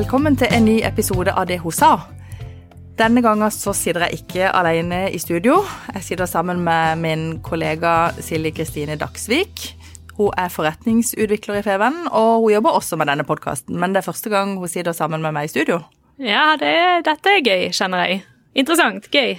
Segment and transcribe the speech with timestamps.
[0.00, 1.90] Velkommen til en ny episode av Det hun sa.
[2.96, 5.58] Denne gangen så sitter jeg ikke alene i studio.
[5.92, 9.66] Jeg sitter sammen med min kollega Silje Kristine Dagsvik.
[10.16, 13.76] Hun er forretningsutvikler i Feven, og hun jobber også med denne podkasten.
[13.76, 15.82] Men det er første gang hun sitter sammen med meg i studio.
[16.16, 16.72] Ja, det,
[17.04, 18.22] dette er gøy, kjenner jeg.
[18.56, 19.10] Interessant.
[19.12, 19.36] Gøy.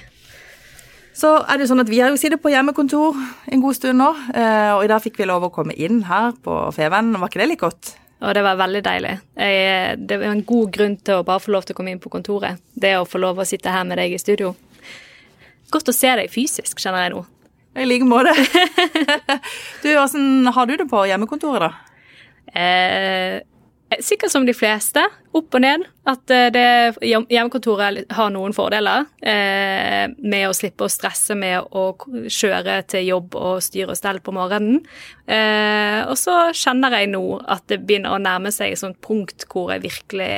[1.17, 3.17] Så er det jo sånn at Vi har jo sittet på hjemmekontor
[3.49, 6.37] en god stund nå, eh, og i dag fikk vi lov å komme inn her
[6.37, 7.15] på Feven.
[7.17, 7.95] Var ikke det litt godt?
[8.21, 9.13] Og det var veldig deilig.
[9.33, 12.01] Jeg, det var en god grunn til å bare få lov til å komme inn
[12.01, 12.61] på kontoret.
[12.73, 14.53] Det å få lov å sitte her med deg i studio.
[15.73, 17.23] Godt å se deg fysisk, kjenner jeg nå.
[17.81, 18.33] I like måte.
[19.83, 22.61] du, Åssen har du det på hjemmekontoret, da?
[22.61, 23.39] Eh,
[23.99, 25.03] sikkert som de fleste.
[25.35, 25.83] Opp og ned.
[26.07, 26.63] At eh, det,
[27.03, 31.85] hjemmekontoret har noen fordeler eh, med å slippe å stresse med å
[32.25, 34.81] kjøre til jobb og styre og stelle på morgenen.
[35.27, 39.47] Eh, og så kjenner jeg nå at det begynner å nærme seg et sånt punkt
[39.51, 40.33] hvor jeg virkelig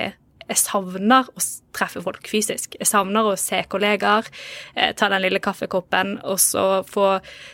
[0.50, 2.76] jeg savner å treffe folk fysisk.
[2.80, 4.28] Jeg savner å se kollegaer,
[4.76, 7.08] eh, ta den lille kaffekoppen og så få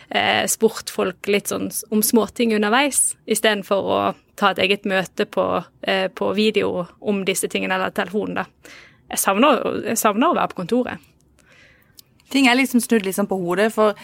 [0.10, 4.00] eh, spurt folk litt sånn om småting underveis, istedenfor å
[4.40, 8.42] ta et eget møte på, eh, på, video om disse tingene eller telefonen.
[8.42, 8.46] da.
[9.10, 10.98] Jeg savner, jeg savner å være på kontoret.
[12.30, 13.74] Ting er liksom snudd liksom på hodet.
[13.74, 13.96] for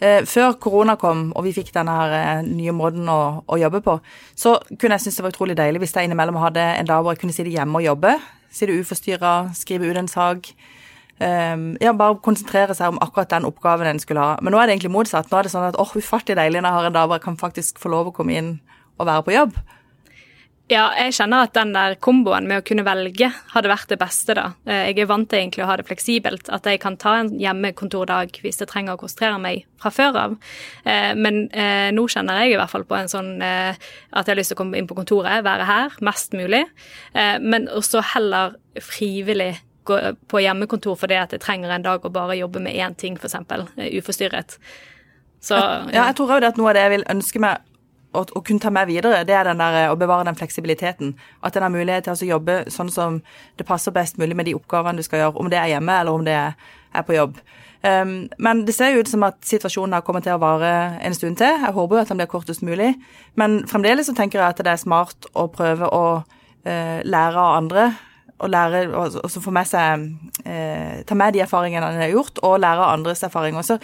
[0.00, 3.98] før korona kom og vi fikk denne her, eh, nye måten å, å, jobbe på,
[4.38, 7.12] så kunne jeg synes det var utrolig deilig hvis jeg innimellom hadde en dag hvor
[7.12, 8.14] jeg kunne sitte hjemme og jobbe.
[8.50, 10.48] Sitte uforstyrra, skrive ut en sak.
[11.20, 14.38] Um, ja, bare konsentrere seg om akkurat den oppgaven en skulle ha.
[14.40, 15.28] Men nå er det egentlig motsatt.
[15.28, 17.20] Nå er det sånn at åh, oh, ufattelig deilig når jeg har en dag hvor
[17.20, 18.50] jeg kan faktisk få lov å komme inn
[18.96, 19.60] og være på jobb.
[20.70, 24.36] Ja, jeg kjenner at den der komboen med å kunne velge hadde vært det beste,
[24.38, 24.52] da.
[24.70, 27.32] Eh, jeg er vant til egentlig å ha det fleksibelt, at jeg kan ta en
[27.40, 30.36] hjemmekontordag hvis jeg trenger å konsentrere meg fra før av.
[30.84, 33.80] Eh, men eh, nå kjenner jeg i hvert fall på en sånn at
[34.20, 36.62] jeg har lyst til å komme inn på kontoret, være her mest mulig,
[37.14, 39.54] men også heller frivillig
[39.88, 39.96] gå
[40.30, 43.38] på hjemmekontor fordi at jeg trenger en dag å bare jobbe med én ting, f.eks.
[43.98, 44.58] Uforstyrret.
[45.40, 45.80] Så, ja.
[45.88, 47.64] ja, jeg tror òg det at noe av det jeg vil ønske meg
[48.12, 51.14] å, å, kunne ta med videre, det er den der, å bevare den fleksibiliteten.
[51.46, 53.20] At en har mulighet til å jobbe sånn som
[53.58, 56.18] det passer best mulig med de oppgavene du skal gjøre, om det er hjemme eller
[56.18, 57.38] om det er på jobb.
[57.80, 61.16] Um, men det ser jo ut som at situasjonen har kommet til å vare en
[61.16, 61.54] stund til.
[61.62, 62.92] Jeg håper jo at den blir kortest mulig.
[63.40, 67.56] Men fremdeles så tenker jeg at det er smart å prøve å uh, lære av
[67.62, 67.88] andre.
[68.40, 70.06] Og lære, og, og få med seg
[70.46, 73.64] uh, Ta med de erfaringene en har gjort, og lære av andres erfaringer.
[73.64, 73.80] Så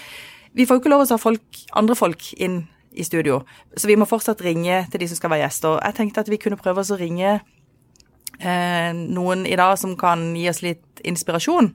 [0.57, 2.65] vi får jo ikke lov å ha folk, andre folk inn
[2.97, 3.43] i studio.
[3.77, 5.79] Så vi må fortsatt ringe til de som skal være gjester.
[5.85, 7.37] Jeg tenkte at vi kunne prøve oss å ringe
[8.41, 11.75] eh, noen i dag som kan gi oss litt inspirasjon.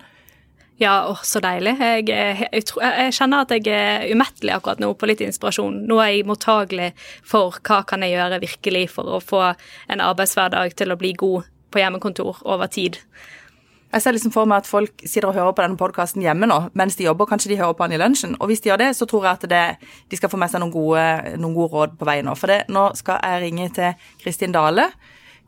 [0.82, 1.76] Ja, å, så deilig.
[1.78, 5.84] Jeg, jeg, jeg, jeg, kjenner at jeg er umettelig akkurat nå på litt inspirasjon.
[5.90, 6.92] Nå er jeg mottagelig
[7.28, 11.52] for hva kan jeg gjøre virkelig for å få en arbeidshverdag til å bli god
[11.72, 12.98] på hjemmekontor over tid.
[13.92, 16.58] Jeg ser liksom for meg at folk sitter og hører på denne podkasten hjemme nå
[16.80, 17.28] mens de jobber.
[17.28, 18.38] Kanskje de hører på den i lunsjen.
[18.40, 19.64] Og hvis de gjør det, så tror jeg at det,
[20.12, 21.04] de skal få med seg noen gode,
[21.42, 22.36] noen gode råd på vei nå.
[22.40, 24.88] For det, nå skal jeg ringe til Kristin Dale.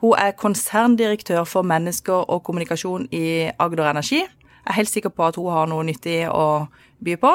[0.04, 4.20] Hun er konserndirektør for mennesker og kommunikasjon i Agder Energi.
[4.20, 6.66] Jeg er helt sikker på at hun har noe nyttig å
[7.04, 7.32] by på.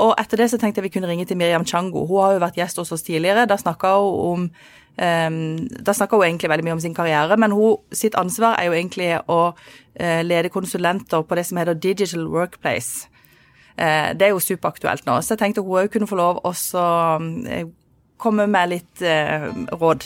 [0.00, 2.06] Og etter det så tenkte jeg vi kunne ringe til Miriam Chango.
[2.08, 3.48] Hun har jo vært gjest hos oss tidligere.
[3.50, 4.50] Da snakka hun
[5.00, 5.68] Um,
[6.10, 9.38] hun egentlig veldig mye om sin karriere, men hun, sitt ansvar er jo egentlig å
[9.54, 13.08] uh, lede konsulenter på det som heter Digital Workplace.
[13.78, 16.52] Uh, det er jo superaktuelt nå, så jeg tenkte hun òg kunne få lov å
[16.52, 17.70] uh,
[18.20, 19.04] komme med litt
[19.80, 20.04] råd.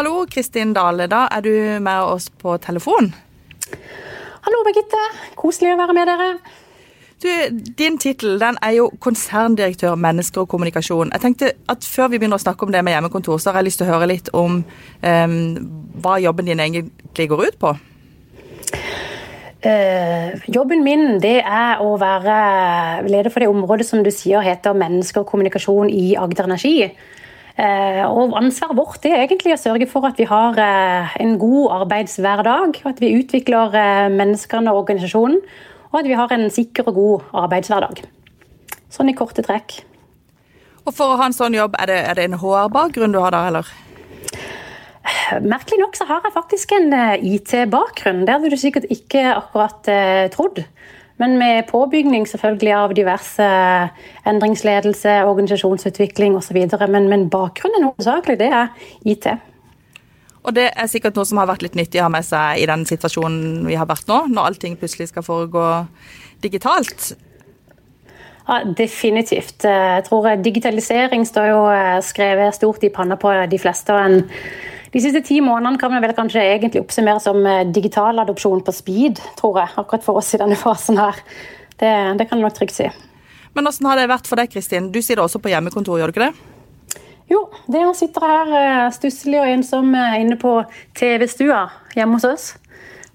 [0.00, 1.04] Hallo, Kristin Dale.
[1.12, 1.52] Da er du
[1.84, 3.10] med oss på telefon.
[4.46, 5.00] Hallo, Birgitte.
[5.36, 6.28] Koselig å være med dere.
[7.20, 7.28] Du,
[7.76, 11.12] din tittel er jo konserndirektør mennesker og kommunikasjon.
[11.12, 13.68] Jeg tenkte at Før vi begynner å snakke om det med hjemmekontor, så har jeg
[13.68, 15.36] lyst til å høre litt om um,
[16.00, 17.76] hva jobben din egentlig går ut på.
[19.60, 24.72] Uh, jobben min det er å være leder for det området som du sier heter
[24.72, 26.78] mennesker og kommunikasjon i Agder Energi.
[27.60, 31.74] Eh, og ansvaret vårt er egentlig å sørge for at vi har eh, en god
[31.82, 32.80] arbeidshverdag.
[32.88, 35.42] At vi utvikler eh, menneskene og organisasjonen,
[35.90, 38.00] og at vi har en sikker og god arbeidshverdag.
[38.90, 39.82] Sånn i korte trekk.
[40.86, 43.36] Og For å ha en sånn jobb, er det, er det en HR-bakgrunn du har
[43.36, 43.68] da, eller?
[45.44, 48.24] Merkelig nok så har jeg faktisk en IT-bakgrunn.
[48.24, 49.90] Det hadde du sikkert ikke akkurat
[50.32, 50.62] trodd.
[51.20, 53.46] Men med påbygning selvfølgelig av diverse
[54.28, 56.62] endringsledelse, organisasjonsutvikling osv.
[56.88, 58.70] Men, men bakgrunnen hovedsakelig det er
[59.04, 59.28] IT.
[60.40, 62.68] Og det er sikkert noe som har vært litt nyttig å ha med seg i
[62.68, 65.66] den situasjonen vi har vært nå, når allting plutselig skal foregå
[66.40, 67.12] digitalt.
[68.48, 69.62] Ja, definitivt.
[69.68, 71.60] Jeg tror Digitalisering står jo
[72.02, 73.92] skrevet stort i panna på de fleste.
[73.92, 74.24] og en
[74.90, 79.20] de siste ti månedene kan vi vel kanskje egentlig oppsummere som digital adopsjon på speed,
[79.38, 79.74] tror jeg.
[79.78, 81.20] Akkurat for oss i denne fasen her.
[81.78, 82.88] Det, det kan jeg nok trygt si.
[83.54, 84.90] Men hvordan har det vært for deg, Kristin?
[84.94, 87.00] Du sitter også på hjemmekontor, gjør du ikke det?
[87.30, 90.56] Jo, det å sitte her stusslig og ensom inne på
[90.98, 91.62] TV-stua
[91.94, 92.48] hjemme hos oss.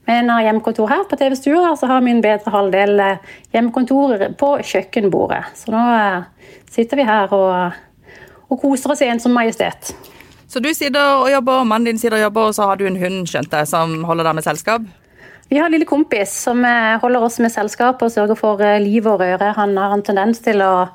[0.07, 3.01] Men har hjemmekontor her på TV-stua, så har min bedre halvdel
[3.51, 5.41] hjemmekontor på kjøkkenbordet.
[5.57, 5.83] Så nå
[6.71, 7.79] sitter vi her og,
[8.47, 9.95] og koser oss i en som majestet.
[10.55, 12.95] Så du sitter og jobber, mannen din sitter og jobber, og så har du en
[12.95, 14.85] hund, skjønte jeg, som holder deg med selskap?
[15.49, 18.77] Vi har en lille kompis som eh, holder oss med selskap og sørger for eh,
[18.79, 19.49] liv og røre.
[19.57, 20.87] Han har en tendens til å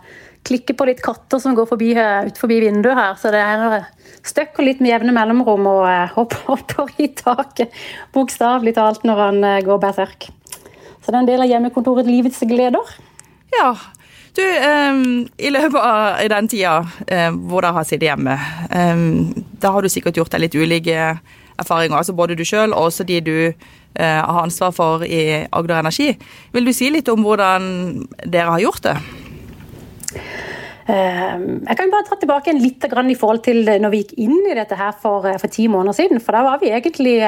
[0.48, 3.20] klikke på litt katter som går forbi, eh, ut forbi vinduet her.
[3.20, 3.84] Så det er
[4.32, 5.84] støkk og litt med jevne mellomrom og
[6.16, 7.76] hopper, hopper i taket.
[8.16, 10.30] Bokstavelig talt når han går berserk.
[11.04, 12.96] Så det er en del av hjemmekontoret livets gleder.
[13.60, 13.74] Ja,
[14.36, 15.02] du, um,
[15.38, 18.36] I løpet av den tida um, hvor dere har sittet hjemme,
[18.70, 20.98] um, da har du sikkert gjort deg litt ulike
[21.60, 21.96] erfaringer.
[21.98, 26.12] altså Både du sjøl og også de du uh, har ansvar for i Agder Energi.
[26.54, 28.98] Vil du si litt om hvordan dere har gjort det?
[30.90, 34.74] Jeg kan bare ta tilbake litt i forhold til når vi gikk inn i dette
[34.74, 36.18] her for, for ti måneder siden.
[36.18, 37.20] For da var vi egentlig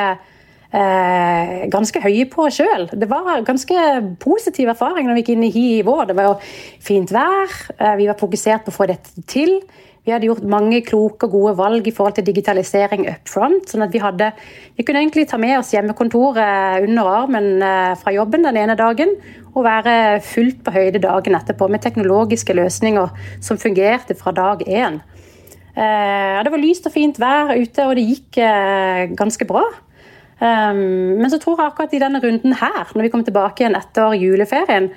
[0.72, 2.88] eh, ganske høye på sjøl.
[2.92, 3.86] Det var ganske
[4.22, 6.08] positiv erfaring når vi gikk inn i hi i vår.
[6.10, 6.36] Det var jo
[6.82, 9.60] fint vær, eh, vi var fokusert på å få dette til.
[10.02, 13.69] Vi hadde gjort mange kloke og gode valg i forhold til digitalisering up front.
[13.69, 14.32] sånn at Vi hadde,
[14.76, 19.14] vi kunne egentlig ta med oss hjemmekontoret under armen eh, fra jobben den ene dagen
[19.54, 23.10] og være fullt på høyde dagen etterpå med teknologiske løsninger
[23.40, 25.00] som fungerte fra dag én.
[25.76, 29.62] Eh, det var lyst og fint vær ute, og det gikk ganske bra.
[30.43, 33.77] Um, men så tror jeg akkurat i denne runden her, når vi kommer tilbake igjen
[33.79, 34.89] etter juleferien,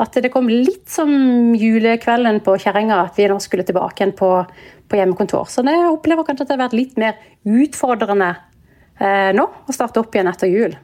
[0.00, 1.10] at det kom litt som
[1.54, 4.30] julekvelden på kjerringa at vi nå skulle tilbake igjen på,
[4.88, 5.50] på hjemmekontor.
[5.50, 8.32] Så jeg opplever kanskje at det har vært litt mer utfordrende
[8.98, 10.78] eh, nå å starte opp igjen etter jul.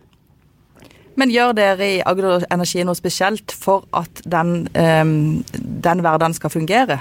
[1.18, 5.02] Men gjør dere i Agder Energi noe spesielt for at den, eh,
[5.56, 7.00] den hverdagen skal fungere?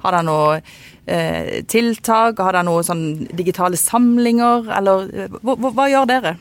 [0.00, 0.60] Har dere noe
[1.04, 2.38] eh, tiltak?
[2.40, 3.04] Har dere noen sånn
[3.36, 4.70] digitale samlinger?
[4.78, 5.10] Eller
[5.42, 6.38] hva, hva, hva gjør dere?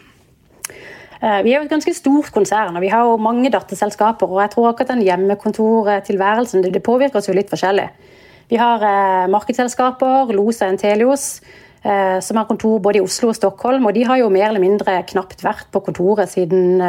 [1.19, 4.27] Eh, vi er jo et ganske stort konsern og vi har jo mange datterselskaper.
[4.27, 7.89] og jeg tror akkurat den hjemmekontortilværelsen det, påvirker oss jo litt forskjellig.
[8.49, 11.41] Vi har eh, markedsselskaper, Los og Entelios,
[11.83, 13.85] eh, som har kontor både i Oslo og Stockholm.
[13.85, 16.79] og De har jo mer eller mindre knapt vært på kontoret siden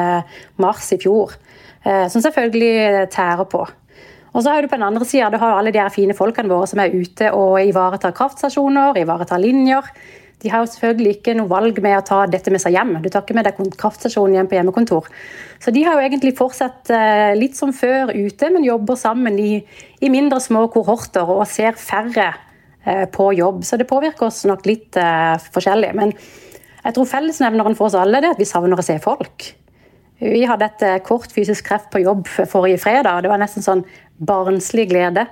[0.56, 1.34] mars i fjor.
[1.82, 3.64] Som selvfølgelig tærer på.
[4.34, 6.78] Og så har du på den andre sida alle de her fine folkene våre som
[6.78, 9.88] er ute og ivaretar kraftstasjoner, ivaretar linjer.
[10.40, 12.94] De har jo selvfølgelig ikke noe valg med å ta dette med seg hjem.
[13.04, 15.08] Du tar ikke med deg kraftstasjonen hjem på hjemmekontor.
[15.60, 19.58] Så de har jo egentlig fortsatt eh, litt som før ute, men jobber sammen i,
[20.00, 22.30] i mindre små kohorter og ser færre
[22.86, 23.66] eh, på jobb.
[23.68, 25.92] Så det påvirker oss nok litt uh, forskjellig.
[25.98, 29.50] Men jeg tror fellesnevneren for oss alle er at vi savner å se folk.
[30.20, 33.84] Vi hadde et kort fysisk kreft på jobb forrige fredag, og det var nesten sånn
[34.20, 35.26] barnslig glede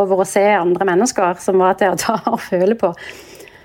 [0.00, 2.92] over å se andre mennesker som var til å ta og føle på.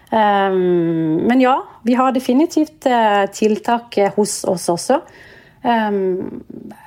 [0.09, 5.03] Um, men ja, vi har definitivt uh, tiltak eh, hos oss også.
[5.61, 6.41] Um,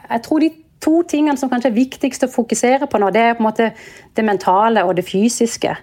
[0.08, 0.50] jeg tror de
[0.82, 3.70] to tingene som kanskje er viktigst å fokusere på nå, det er på en måte
[4.16, 5.76] det mentale og det fysiske.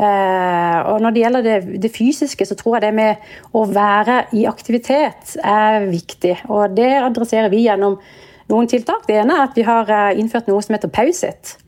[0.00, 4.22] Uh, og når det gjelder det, det, fysiske, så tror jeg det med å være
[4.40, 6.38] i aktivitet er viktig.
[6.48, 8.00] Og det adresserer vi gjennom
[8.48, 9.04] noen tiltak.
[9.04, 11.58] Det ene er at vi har innført noe som heter Pausit.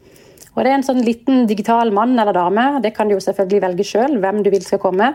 [0.52, 3.62] Og Det er en sånn liten digital mann eller dame, det kan du jo selvfølgelig
[3.64, 5.14] velge sjøl, hvem du vil skal komme,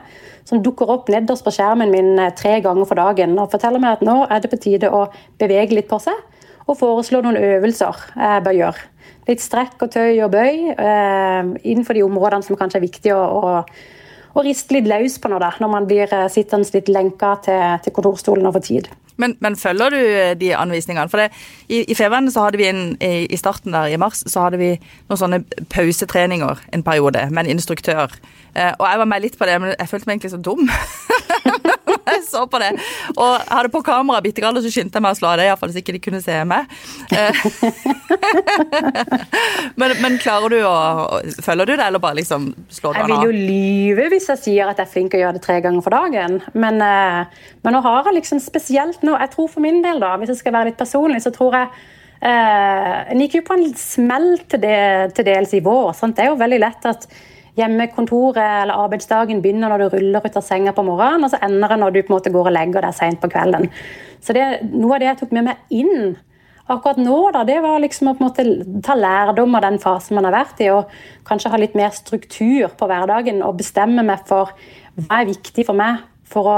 [0.49, 3.99] som dukker opp nederst på skjermen min eh, tre ganger for dagen og forteller meg
[3.99, 5.05] at nå er det på tide å
[5.37, 6.17] bevege litt på seg,
[6.65, 8.87] og foreslå noen øvelser jeg bør gjøre.
[9.27, 13.27] Litt strekk og tøy og bøy eh, innenfor de områdene som kanskje er viktige å,
[13.37, 17.35] å, å riste litt løs på nå, da, når man blir eh, sittende litt lenka
[17.45, 18.89] til, til kontorstolen over tid.
[19.17, 21.09] Men, men, følger du eh, de anvisningene?
[21.09, 21.31] For det,
[21.69, 24.61] i, i Fevennen så hadde vi en, i, i, starten der i mars så hadde
[24.61, 24.73] vi
[25.09, 25.41] noen sånne
[25.73, 28.13] pausetreninger en periode med en instruktør.
[28.53, 30.69] Eh, og jeg var med litt på det, men jeg følte meg egentlig så dum.
[32.11, 32.71] jeg så på det.
[33.15, 35.41] Og jeg hadde på kamera bitte grann, og så skyndte jeg meg å slå av
[35.41, 36.71] det, iallfall så ikke de kunne se meg.
[37.11, 37.41] Eh,
[39.79, 40.75] men, men, klarer du å
[41.43, 43.11] Følger du det, eller bare liksom slår du av?
[43.11, 45.43] Jeg vil jo lyve hvis jeg sier at jeg er flink til å gjøre det
[45.45, 46.39] tre ganger for dagen.
[46.57, 50.15] Men, eh, men nå har jeg liksom spesielt nå Jeg tror for min del, da,
[50.19, 51.71] hvis jeg skal være litt personlig, så tror jeg
[52.21, 54.77] eh, En gikk jo på en smell til, det,
[55.17, 55.91] til dels i vår.
[55.97, 56.17] Sant?
[56.17, 57.09] Det er jo veldig lett at
[57.57, 61.73] hjemmekontoret eller arbeidsdagen begynner når du ruller ut av senga på morgenen, og så ender
[61.73, 63.67] det når du på en måte går og legger deg seint på kvelden.
[64.23, 66.15] Så det, Noe av det jeg tok med meg inn
[66.67, 70.17] akkurat nå, da, det var liksom å på en måte ta lærdom av den fasen
[70.17, 70.91] man har vært i, og
[71.27, 74.51] kanskje ha litt mer struktur på hverdagen og bestemme meg for
[74.97, 76.57] hva er viktig for meg for å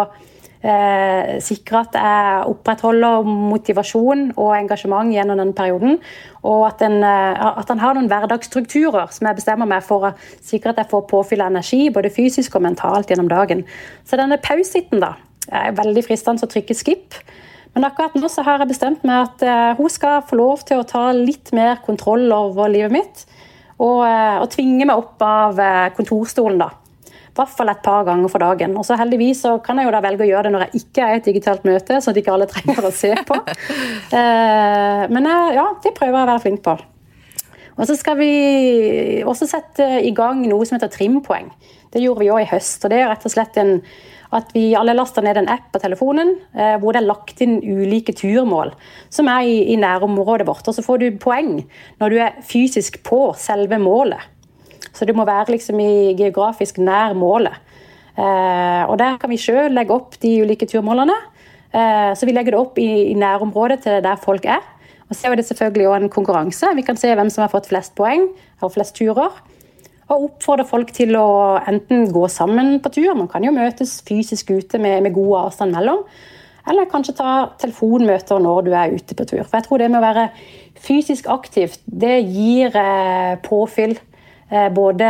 [0.64, 6.00] eh, sikre at jeg opprettholder motivasjon og engasjement gjennom den perioden.
[6.44, 10.14] Og at en, eh, at en har noen hverdagsstrukturer som jeg bestemmer meg for å
[10.42, 13.66] sikre at jeg får påfyll av energi, både fysisk og mentalt gjennom dagen.
[14.06, 15.16] Så denne pausitten, da,
[15.52, 17.16] er veldig fristende å trykke skip.
[17.76, 20.82] Men akkurat nå så har jeg bestemt meg at uh, hun skal få lov til
[20.82, 23.26] å ta litt mer kontroll over livet mitt.
[23.78, 25.62] Og, uh, og tvinge meg opp av
[25.96, 26.72] kontorstolen, da.
[27.40, 28.76] Hvert fall et par ganger for dagen.
[28.80, 31.06] Og så heldigvis så kan jeg jo da velge å gjøre det når jeg ikke
[31.06, 33.40] er i et digitalt møte, sånn at ikke alle trenger å se på.
[35.16, 36.76] men ja, det prøver jeg å være flink på.
[37.80, 38.32] Og så skal vi
[39.24, 41.48] også sette i gang noe som heter trimpoeng.
[41.94, 42.84] Det gjorde vi òg i høst.
[42.84, 43.78] og Det er rett og slett en
[44.36, 47.58] at vi alle laster ned en app på telefonen eh, hvor det er lagt inn
[47.64, 48.76] ulike turmål
[49.10, 50.68] som er i, i nærområdet vårt.
[50.70, 51.56] Og så får du poeng
[52.02, 54.22] når du er fysisk på selve målet.
[54.94, 57.56] Så du må være liksom i geografisk nær målet.
[58.18, 61.16] Eh, og der kan vi sjøl legge opp de ulike turmålene.
[61.70, 64.66] Eh, så vi legger det opp i, i nærområdet til der folk er.
[65.10, 66.74] Og så er det selvfølgelig også en konkurranse.
[66.76, 68.28] Vi kan se hvem som har fått flest poeng
[68.62, 69.40] og flest turer
[70.10, 74.52] og oppfordre folk til å enten gå sammen på tur, man kan jo møtes fysisk
[74.56, 76.02] ute med, med god avstand mellom,
[76.70, 79.44] eller kanskje ta telefonmøter når du er ute på tur.
[79.44, 80.26] For jeg tror det med å være
[80.82, 83.98] fysisk aktivt, det gir eh, påfyll.
[84.50, 85.10] Eh, både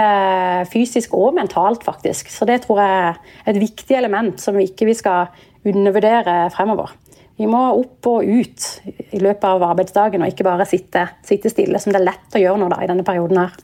[0.68, 2.28] fysisk og mentalt, faktisk.
[2.32, 5.32] Så det tror jeg er et viktig element som vi ikke skal
[5.68, 6.92] undervurdere fremover.
[7.40, 8.66] Vi må opp og ut
[9.16, 12.42] i løpet av arbeidsdagen, og ikke bare sitte, sitte stille, som det er lett å
[12.42, 13.56] gjøre nå da, i denne perioden her.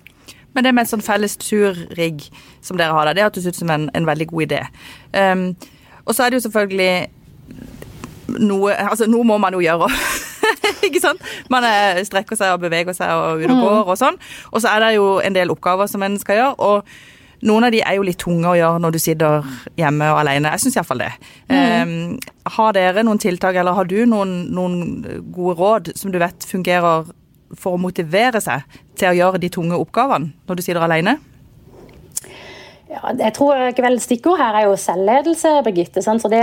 [0.56, 2.24] Men det med en sånn felles turrigg
[2.64, 4.62] som dere har der, det hørtes ut som en, en, veldig god idé.
[5.12, 5.50] Um,
[6.06, 7.10] og så er det jo selvfølgelig
[8.40, 9.92] noe Altså, noe må man jo gjøre.
[10.88, 11.26] ikke sant?
[11.54, 14.22] Man er, strekker seg og beveger seg og ut og går og sånn.
[14.54, 16.56] Og så er det jo en del oppgaver som en skal gjøre.
[16.58, 17.14] og
[17.46, 19.46] noen av de er jo litt tunge å gjøre når du sitter
[19.78, 20.54] hjemme og alene.
[20.56, 21.12] Jeg syns iallfall det.
[21.52, 21.92] Mm.
[21.92, 24.80] Um, har dere noen tiltak, eller har du noen, noen,
[25.36, 27.12] gode råd som du vet fungerer
[27.56, 28.66] for å motivere seg
[28.98, 31.18] til å gjøre de tunge oppgavene når du sitter alene?
[32.96, 36.02] Ja, jeg tror ikke vel Stikkord her er jo selvledelse, Birgitte.
[36.06, 36.42] Så det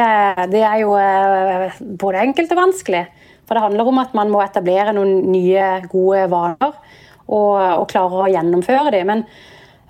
[0.53, 3.07] det er, jo eh, både enkelt og vanskelig.
[3.53, 8.23] For det handler om at man må etablere noen nye, gode vaner og, og klare
[8.23, 9.11] å gjennomføre dem.
[9.11, 9.21] Men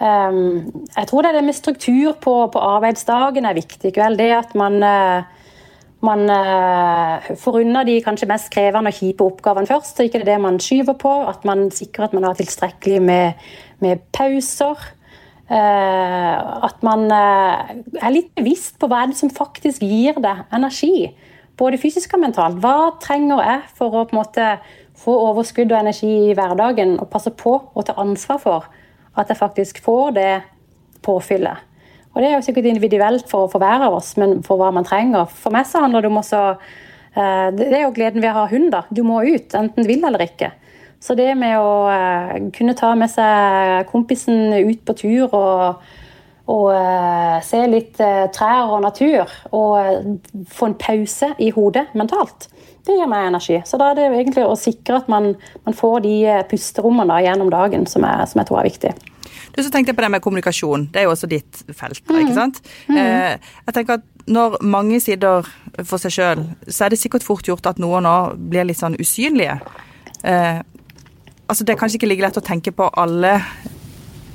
[0.03, 0.41] um,
[0.97, 3.95] jeg tror det det med struktur på, på arbeidsdagen er viktig.
[3.95, 4.19] Vel.
[4.19, 5.31] Det at man uh,
[6.03, 9.95] man uh, får unna de kanskje mest krevende og kjipe oppgavene først.
[9.95, 11.15] så ikke det er det man skyver på.
[11.31, 13.47] At man sikrer at man har tilstrekkelig med,
[13.79, 14.89] med pauser.
[15.47, 21.13] Uh, at man uh, er litt bevisst på hva det som faktisk gir deg energi.
[21.63, 22.59] Både fysisk og mentalt.
[22.59, 24.47] Hva trenger jeg for å på en måte
[24.99, 28.71] få overskudd og energi i hverdagen, og passe på å ta ansvar for
[29.19, 30.33] at jeg faktisk får det
[31.05, 31.69] påfyllet.
[32.13, 34.87] Og det er jo sikkert individuelt for, for hver av oss, men for hva man
[34.87, 35.31] trenger.
[35.31, 38.51] For meg så handler det om også eh, Det er jo gleden ved å ha
[38.51, 38.83] hund, da.
[38.91, 40.53] Du må ut, enten du vil eller ikke.
[41.03, 45.87] Så det med å eh, kunne ta med seg kompisen ut på tur og,
[46.53, 48.01] og eh, se litt
[48.37, 50.19] trær og natur, og
[50.53, 52.51] få en pause i hodet mentalt,
[52.87, 53.61] det gir meg energi.
[53.67, 55.33] Så da er det egentlig å sikre at man,
[55.65, 56.17] man får de
[56.51, 58.95] pusterommene gjennom dagen som er, som jeg tror er viktig.
[59.53, 60.89] Du, så tenkte jeg på det med kommunikasjon.
[60.93, 62.03] Det er jo også ditt felt.
[62.09, 62.19] Mm.
[62.23, 62.61] ikke sant?
[62.89, 62.97] Mm.
[62.97, 65.49] Eh, jeg tenker at Når mange sider
[65.83, 68.95] for seg sjøl, så er det sikkert fort gjort at noen òg blir litt sånn
[68.95, 69.57] usynlige.
[70.23, 70.61] Eh,
[71.51, 73.33] altså Det er kanskje ikke like lett å tenke på alle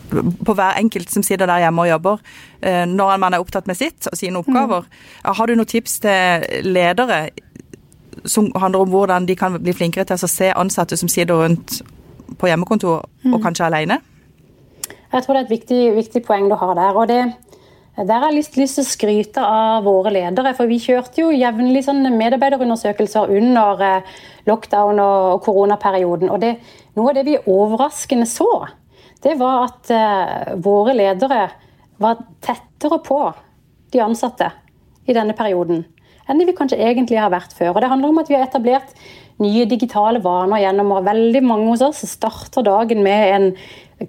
[0.10, 2.24] på hver enkelt som sitter der hjemme og jobber,
[2.62, 4.88] eh, når man er opptatt med sitt og sine oppgaver.
[4.88, 5.34] Mm.
[5.40, 7.28] Har du noen tips til ledere
[8.26, 11.82] som handler om hvordan de kan bli flinkere til å se ansatte som sitter rundt
[12.38, 13.42] på hjemmekontor og mm.
[13.44, 14.00] kanskje alene?
[15.14, 16.96] Jeg tror det er et viktig, viktig poeng du har der.
[16.96, 17.22] og det
[17.98, 20.52] der har jeg lyst, lyst til å skryte av våre ledere.
[20.54, 21.82] For vi kjørte jo jevnlig
[22.14, 24.12] medarbeiderundersøkelser under eh,
[24.46, 26.30] lockdown og koronaperioden.
[26.30, 26.60] Og det,
[26.94, 28.68] noe av det vi overraskende så,
[29.24, 31.44] det var at eh, våre ledere
[32.02, 33.22] var tettere på
[33.94, 34.52] de ansatte
[35.08, 35.86] i denne perioden
[36.28, 37.74] enn det vi kanskje egentlig har vært før.
[37.74, 38.90] Og Det handler om at vi har etablert
[39.44, 43.48] nye digitale vaner gjennom og veldig mange hos oss starter dagen med en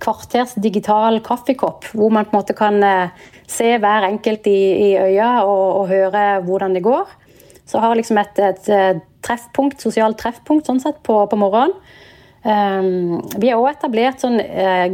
[0.02, 3.14] kvarters digital kaffekopp, hvor man på en måte kan eh,
[3.48, 7.06] se hver enkelt i, i øya og, og, høre hvordan det går.
[7.68, 8.68] Så har liksom et, et,
[9.24, 11.74] treffpunkt, sosialt treffpunkt sånn sett på, på morgenen.
[12.46, 14.86] Um, vi har også etablert sånn, uh,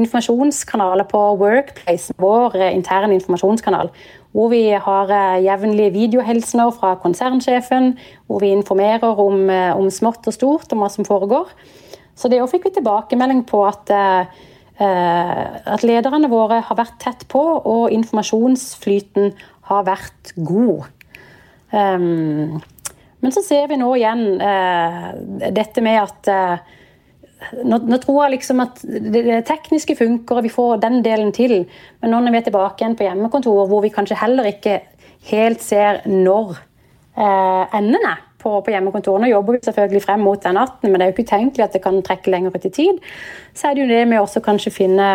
[0.00, 3.90] informasjonskanaler på Workplace, vår intern interne informasjonskanal.
[4.32, 7.92] Hvor vi har uh, jevnlige videohilsener fra konsernsjefen,
[8.26, 11.52] hvor vi informerer om, om, smått og stort, om hva som foregår.
[12.16, 13.92] Så det fikk vi tilbakemelding på at,
[14.80, 19.36] at lederne våre har vært tett på, og informasjonsflyten
[19.70, 20.88] har vært god.
[21.70, 22.58] Um,
[23.22, 24.24] men så ser vi nå igjen
[25.54, 26.32] dette med at
[27.64, 31.32] nå, nå, tror jeg liksom at det, det, tekniske funker, og vi får den delen
[31.34, 31.60] til.
[32.02, 34.80] Men nå når vi er tilbake igjen på hjemmekontor, hvor vi kanskje heller ikke
[35.30, 40.42] helt ser når eh, enden er på, på hjemmekontoret Nå jobber vi selvfølgelig frem mot
[40.42, 42.74] den 18., men det er jo ikke utenkelig at det kan trekke lenger ut i
[42.74, 43.04] tid.
[43.54, 45.08] Så er det jo det med å kanskje finne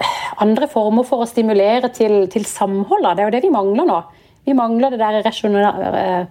[0.00, 3.08] eh, andre former for å stimulere til, til samhold.
[3.08, 4.00] Det er jo det vi mangler nå.
[4.48, 6.24] Vi mangler det der eh,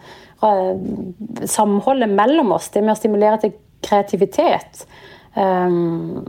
[1.49, 2.69] samholdet mellom oss.
[2.73, 4.85] Det med å stimulere til kreativitet.
[5.35, 6.25] Um,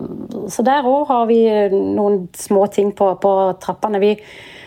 [0.53, 1.41] så der òg har vi
[1.73, 3.31] noen små ting på, på
[3.63, 4.01] trappene.
[4.03, 4.11] Vi,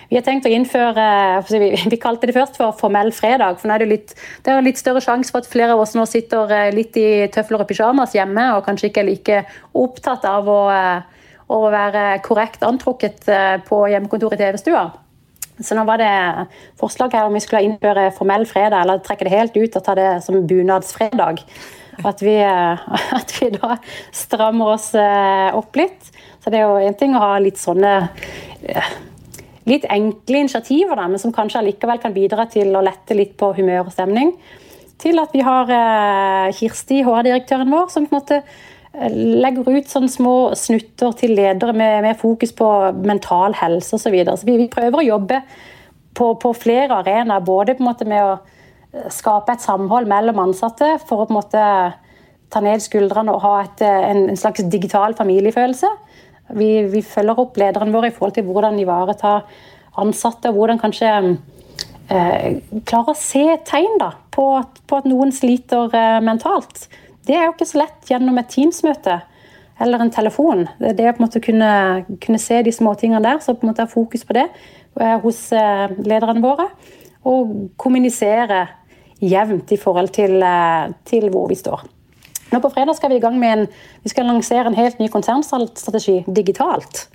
[0.09, 1.05] vi, har tenkt å innføre
[1.53, 3.61] vi, kalte det først for formell fredag.
[3.61, 5.93] for nå er Det litt, det er litt større sjanse for at flere av oss
[5.95, 9.43] nå sitter eh, litt i tøfler og pyjamas hjemme og kanskje ikke er like
[9.79, 14.89] opptatt av å, eh, å være korrekt antrukket eh, på hjemmekontoret i TV-stua.
[15.61, 16.09] Så nå var det
[16.81, 19.93] forslag her om vi skulle innføre formell fredag, eller trekke det helt ut og ta
[19.95, 21.43] det som bunadsfredag.
[22.01, 22.83] At vi, eh,
[23.19, 23.77] at vi da
[24.15, 26.09] strammer oss eh, opp litt.
[26.43, 27.93] Så det er jo en ting å ha litt sånne
[28.65, 28.91] eh,
[29.69, 33.53] litt enkle initiativer, da, men som kanskje allikevel kan bidra til å lette litt på
[33.55, 34.33] humør og stemning.
[34.99, 35.69] Til at vi har
[36.55, 38.41] Kirsti, HR-direktøren vår, som på en måte
[39.13, 42.67] legger ut sånne små snutter til ledere med, med fokus på
[43.07, 44.03] mental helse osv.
[44.03, 44.35] Så, videre.
[44.37, 45.39] så vi, vi prøver å jobbe
[46.13, 48.35] på, på flere arenaer, både på en måte med å
[49.13, 51.67] skape et samhold mellom ansatte for å på en måte
[52.53, 55.89] ta ned skuldrene og ha et, en, slags digital familiefølelse.
[56.53, 59.39] Vi, vi, følger opp lederne våre i forhold til hvordan ivareta
[60.01, 61.09] ansatte, og hvordan kanskje
[62.13, 66.87] eh, klare å se tegn da, på, på, at noen sliter eh, mentalt.
[67.25, 69.21] Det er jo ikke så lett gjennom et Teams-møte
[69.81, 70.67] eller en telefon.
[70.79, 71.71] Det er på en måte å kunne,
[72.21, 74.45] kunne se de små tingene der, så på en måte ha fokus på det
[74.99, 76.69] eh, hos eh, lederne våre.
[77.29, 78.65] Og kommunisere
[79.21, 81.83] jevnt i forhold til, eh, til, hvor vi står.
[82.51, 83.67] Nå På fredag skal vi i gang med en,
[84.03, 87.07] vi skal lansere en helt ny konsernstrategi digitalt.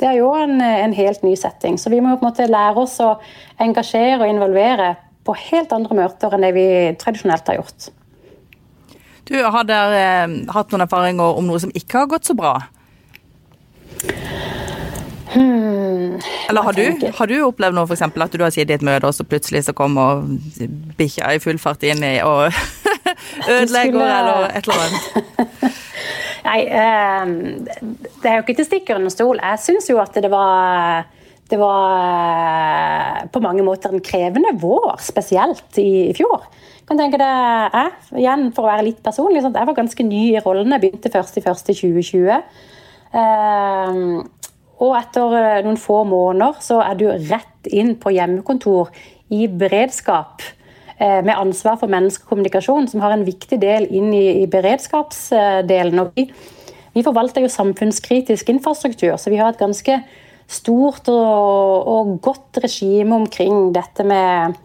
[0.00, 1.78] Det er jo en, en, helt ny setting.
[1.78, 3.14] Så vi må på en måte lære oss å
[3.62, 6.66] engasjere og involvere på helt andre møter enn det vi
[6.98, 7.90] tradisjonelt har gjort.
[9.24, 12.58] Du, Har dere eh, hatt noen erfaringer om noe som ikke har gått så bra?
[15.34, 16.84] Hmm, Eller har du,
[17.18, 18.04] har du, opplevd noe, f.eks.
[18.06, 20.22] at du har sittet i et møte, og så plutselig så kommer
[20.98, 22.52] bikkja i full fart inn i og
[23.54, 24.12] ødelegger, skulle...
[24.20, 25.80] eller et eller annet?
[26.48, 27.34] Nei, eh,
[28.22, 29.40] det er jo ikke til stikker under stol.
[29.40, 31.08] Jeg syns jo at det var
[31.50, 36.46] det var eh, på mange måter en krevende vår, spesielt i, i fjor.
[36.80, 37.32] Jeg kan tenke det
[37.72, 40.72] jeg, igjen For å være litt personlig, sånn, jeg var ganske ny i rollen.
[40.72, 42.32] Jeg begynte først i 1.1.2020.
[43.14, 44.00] Eh,
[44.84, 48.92] og etter eh, noen få måneder så er du rett inn på hjemmekontor
[49.34, 50.44] i beredskap
[50.98, 56.02] eh, med ansvar for menneskekommunikasjon, som har en viktig del inn i, beredskapsdelen.
[56.02, 56.28] Og vi,
[56.94, 59.98] vi, forvalter jo samfunnskritisk infrastruktur, så vi har et ganske
[60.50, 64.58] stort og, og godt regime omkring dette med,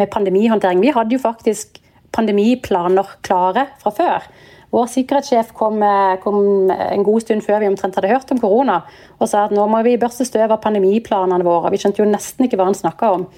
[0.00, 0.80] med pandemihåndtering.
[0.80, 1.82] Vi hadde jo faktisk
[2.16, 4.28] pandemiplaner klare fra før.
[4.74, 8.80] Vår sikkerhetssjef kom, eh, kom, en god stund før vi omtrent hadde hørt om korona,
[9.20, 11.70] og sa at nå må vi børste støv av pandemiplanene våre.
[11.70, 13.28] Vi skjønte jo nesten ikke hva han snakka om.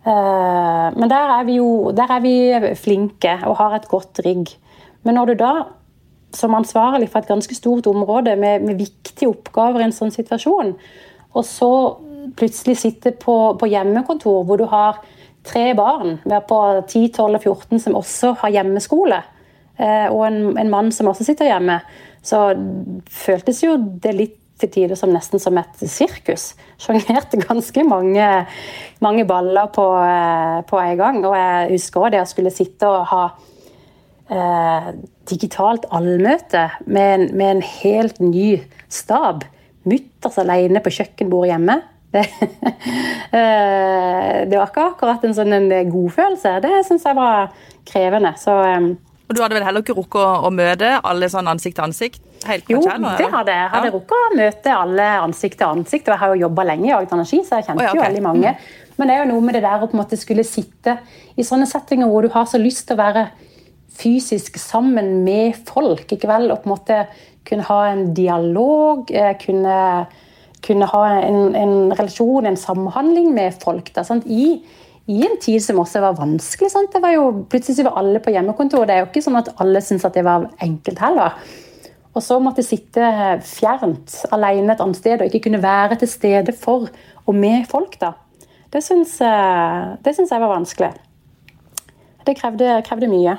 [0.00, 2.34] Eh, men der er vi jo er vi
[2.74, 4.48] flinke og har et godt rigg.
[5.04, 5.52] Men når du da,
[6.34, 10.74] som ansvarlig for et ganske stort område med, med viktige oppgaver i en sånn situasjon,
[11.30, 11.72] og så
[12.36, 15.00] plutselig sitter på, på hjemmekontor hvor du har
[15.46, 19.22] tre barn, vi er på 10, 12 og 14 som også har hjemmeskole,
[19.80, 21.78] og en, en, mann som også sitter hjemme.
[22.20, 22.38] Så
[23.08, 26.52] føltes jo det litt til tider som nesten som et sirkus.
[26.80, 28.26] Sjonglerte ganske mange,
[29.04, 31.22] mange, baller på, eh, på en gang.
[31.24, 33.22] Og jeg husker også det å skulle sitte og ha
[34.30, 34.90] eh,
[35.30, 39.46] digitalt allmøte med en, med en, helt ny stab.
[39.88, 41.80] Mutters alene på kjøkkenbordet hjemme.
[42.10, 42.24] Det,
[43.38, 46.58] eh, det var ikke akkurat en sånn godfølelse.
[46.64, 47.54] Det syns jeg var
[47.88, 48.34] krevende.
[48.40, 48.56] Så
[49.30, 52.22] og du hadde vel heller ikke rukket å, å møte alle sånn ansikt til ansikt?
[52.48, 53.68] Helt jo, kjenne, det hadde jeg.
[53.70, 53.94] hadde ja.
[53.94, 56.08] rukket å møte alle ansikt til ansikt.
[56.08, 58.00] Og jeg har jo jobba lenge i Agder Energi, så jeg kjente oh, ja, okay.
[58.00, 58.54] jo veldig mange.
[58.56, 58.96] Mm.
[58.98, 60.96] Men det er jo noe med det der å på en måte skulle sitte
[61.38, 63.28] i sånne settinger hvor du har så lyst til å være
[64.00, 66.10] fysisk sammen med folk.
[66.10, 66.98] ikke vel, Og på en måte
[67.46, 70.06] kunne ha en dialog, eh, kunne,
[70.66, 73.94] kunne ha en, en, relasjon, en samhandling med folk.
[73.94, 74.26] Da, sant?
[74.26, 74.58] I,
[75.10, 76.70] I, en tid som også var vanskelig.
[76.72, 76.92] Sant?
[76.94, 78.86] Det var jo, plutselig var alle på hjemmekontor.
[78.86, 81.36] Det er jo ikke sånn at alle syntes at det var enkelt heller.
[82.10, 83.10] Og så måtte sitte
[83.46, 86.88] fjernt, alene et annet sted, og ikke kunne være til stede for
[87.26, 87.98] og med folk.
[88.00, 88.14] da.
[88.70, 90.90] Det syns, syns jeg var vanskelig.
[92.26, 93.36] Det krevde, krevde mye.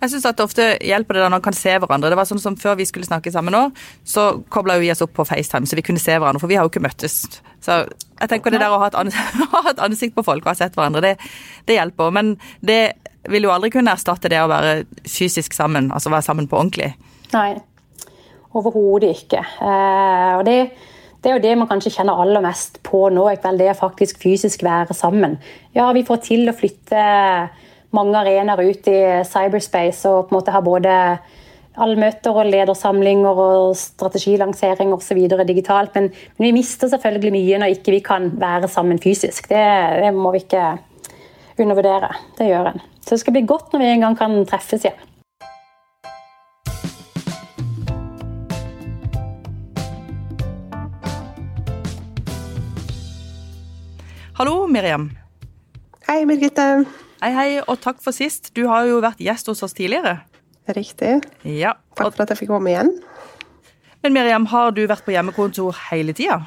[0.00, 2.10] Jeg syns det ofte hjelper det da når man kan se hverandre.
[2.12, 3.66] Det var sånn som Før vi skulle snakke sammen nå,
[4.08, 6.40] så kobla vi oss opp på FaceTime, så vi kunne se hverandre.
[6.40, 7.22] For vi har jo ikke møttes.
[7.60, 10.52] Så jeg tenker det der å ha et, ansikt, ha et ansikt på folk og
[10.52, 11.32] ha sett hverandre, det,
[11.68, 12.14] det, hjelper.
[12.16, 12.34] Men
[12.64, 12.80] det
[13.28, 16.94] vil jo aldri kunne erstatte det å være fysisk sammen, altså være sammen på ordentlig.
[17.34, 17.52] Nei,
[18.56, 19.44] overhodet ikke.
[19.60, 20.58] Eh, og det,
[21.20, 23.60] det, er jo det man kanskje kjenner aller mest på nå, Ikke vel?
[23.60, 25.36] det er faktisk fysisk være sammen.
[25.76, 27.04] Ja, vi får til å flytte
[27.96, 30.94] mange arenaer ute i cyberspace og på en måte har både
[31.80, 35.18] allmøter og ledersamlinger og strategilansering osv.
[35.48, 35.94] digitalt.
[35.94, 39.48] Men, men, vi mister selvfølgelig mye når ikke vi kan være sammen fysisk.
[39.48, 39.66] Det,
[40.04, 40.64] det må vi ikke
[41.60, 42.14] undervurdere.
[42.38, 42.82] Det gjør en.
[43.00, 45.06] Så det skal bli godt når vi en gang kan treffes igjen.
[54.40, 55.10] Hallo, Miriam.
[56.08, 57.09] Hei, Birgitte.
[57.20, 58.48] Hei, hei, og takk for sist.
[58.56, 60.22] Du har jo vært gjest hos oss tidligere.
[60.72, 61.18] Riktig.
[61.44, 61.74] Ja.
[61.98, 62.94] Takk for at jeg fikk komme igjen.
[64.00, 66.38] Men Miriam, har du vært på hjemmekontor hele tida?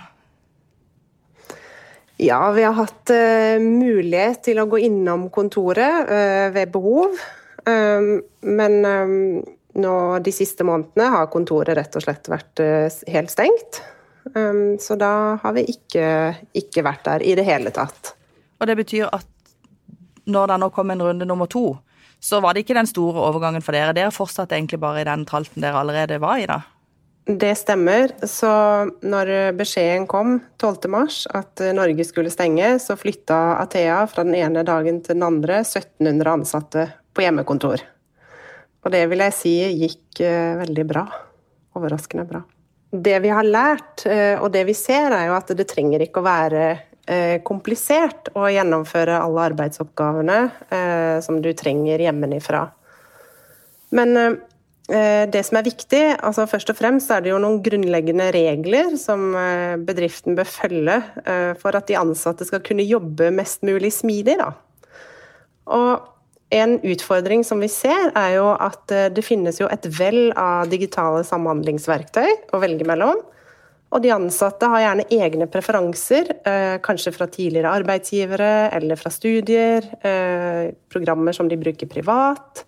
[2.17, 7.21] Ja, vi har hatt uh, mulighet til å gå innom kontoret uh, ved behov.
[7.69, 9.13] Um, men um,
[9.77, 9.93] nå
[10.25, 13.83] de siste månedene har kontoret rett og slett vært uh, helt stengt.
[14.33, 18.15] Um, så da har vi ikke, ikke vært der i det hele tatt.
[18.57, 19.29] Og det betyr at
[20.25, 21.77] når det nå kom en runde nummer to,
[22.23, 23.95] så var det ikke den store overgangen for dere.
[23.95, 26.61] Dere fortsatte egentlig bare i den tralten dere allerede var i, da?
[27.23, 28.11] Det stemmer.
[28.27, 28.51] Så
[29.03, 31.03] når beskjeden kom 12.3
[31.39, 36.33] at Norge skulle stenge, så flytta Athea fra den ene dagen til den andre 1700
[36.33, 37.83] ansatte på hjemmekontor.
[38.83, 41.05] Og det vil jeg si gikk eh, veldig bra.
[41.79, 42.43] Overraskende bra.
[42.93, 46.21] Det vi har lært, eh, og det vi ser, er jo at det trenger ikke
[46.21, 46.65] å være
[47.43, 50.39] komplisert å gjennomføre alle arbeidsoppgavene
[50.71, 52.63] eh, som du trenger hjemmefra.
[53.93, 58.29] Men eh, det som er viktig, altså først og fremst er det jo noen grunnleggende
[58.35, 59.31] regler som
[59.87, 60.97] bedriften bør følge
[61.61, 64.35] for at de ansatte skal kunne jobbe mest mulig smidig.
[64.41, 64.49] Da.
[65.71, 66.09] Og
[66.53, 71.23] en utfordring som vi ser, er jo at det finnes jo et vell av digitale
[71.31, 73.23] samhandlingsverktøy å velge mellom.
[73.93, 79.85] Og de ansatte har gjerne egne preferanser, eh, kanskje fra tidligere arbeidsgivere eller fra studier,
[80.01, 82.63] eh, programmer som de bruker privat.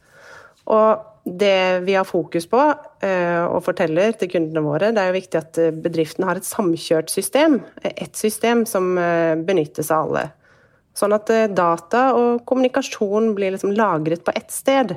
[0.67, 2.61] Og det vi har fokus på
[3.01, 7.09] eh, og forteller til kundene våre, det er jo viktig at bedriften har et samkjørt
[7.09, 7.63] system.
[7.83, 8.93] Et system som
[9.45, 10.31] benyttes av alle.
[10.93, 14.95] Sånn at data og kommunikasjon blir liksom lagret på ett sted.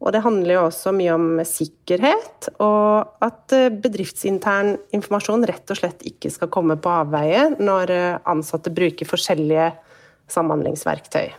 [0.00, 5.76] Og det handler jo også mye om sikkerhet, og at eh, bedriftsintern informasjon rett og
[5.76, 9.68] slett ikke skal komme på avveie når eh, ansatte bruker forskjellige
[10.32, 11.34] samhandlingsverktøy.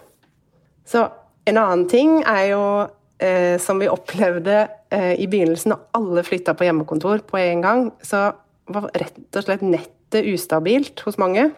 [0.85, 1.07] Så
[1.49, 2.61] en annen ting er jo,
[3.23, 4.59] eh, som vi opplevde
[4.93, 8.29] eh, i begynnelsen, når alle flytta på hjemmekontor på en gang, så
[8.71, 11.49] var rett og slett nettet ustabilt hos mange.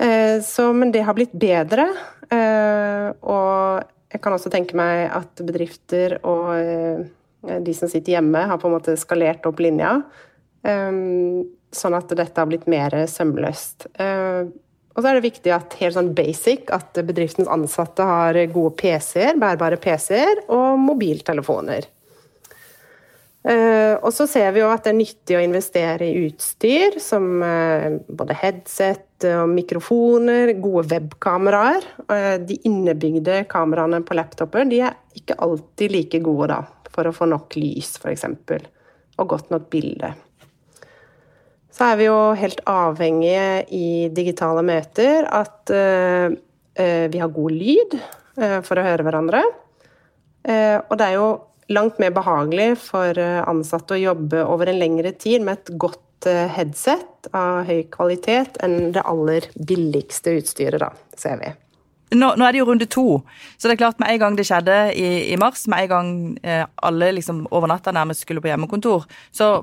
[0.00, 1.90] Eh, så, men det har blitt bedre.
[2.32, 8.40] Eh, og jeg kan også tenke meg at bedrifter og eh, de som sitter hjemme,
[8.50, 9.98] har på en måte skalert opp linja.
[10.66, 11.02] Eh,
[11.68, 13.90] sånn at dette har blitt mer sømløst.
[14.00, 14.48] Eh,
[14.98, 19.36] og så er det viktig at helt sånn basic at bedriftens ansatte har gode PC-er,
[19.38, 21.86] bærbare PC-er og mobiltelefoner.
[23.48, 27.40] Uh, og så ser vi jo at det er nyttig å investere i utstyr som
[27.40, 31.86] uh, både headset og mikrofoner, gode webkameraer.
[32.10, 36.60] Uh, de innebygde kameraene på laptoper de er ikke alltid like gode da,
[36.92, 38.28] for å få nok lys, f.eks.
[39.16, 40.12] Og godt nok bilde.
[41.72, 47.94] Så er vi jo helt avhengige i digitale møter at vi har god lyd
[48.66, 49.42] for å høre hverandre.
[50.42, 51.28] og det er jo
[51.68, 56.28] langt mer behagelig for eh, ansatte å jobbe over en lengre tid med et godt
[56.28, 61.52] eh, headset av høy kvalitet enn det aller billigste utstyret, da, ser vi.
[62.16, 63.06] Nå, nå, er det jo runde to,
[63.60, 66.14] så det er klart med en gang det skjedde i, i mars, med en gang
[66.40, 69.58] eh, alle liksom over natta nærmest skulle på hjemmekontor, så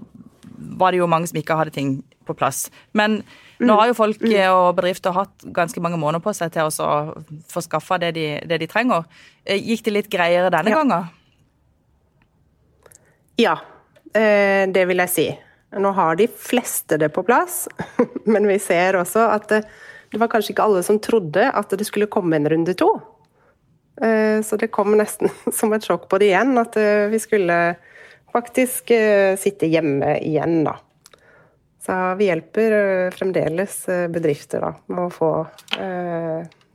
[0.77, 2.67] var det jo mange som ikke hadde ting på plass.
[2.93, 3.23] Men
[3.57, 4.31] nå har jo folk mm.
[4.53, 7.17] og bedrifter hatt ganske mange måneder på seg til å
[7.49, 9.05] få skaffa det, det, de trenger.
[9.45, 10.81] Gikk det litt greiere denne ja.
[10.81, 11.13] gangen?
[13.41, 13.57] Ja,
[14.15, 15.25] det vil jeg si.
[15.75, 17.65] Nå har de fleste det på plass,
[18.31, 19.59] men vi ser også at det,
[20.13, 22.93] det var kanskje ikke alle som trodde at det skulle komme en runde to.
[24.01, 27.59] Eh, så det kom nesten som et sjokk på det igjen, at eh, vi skulle
[28.35, 30.77] faktisk eh, sitte hjemme igjen, da.
[31.85, 32.73] Så vi hjelper
[33.13, 35.27] fremdeles bedrifter da, med å få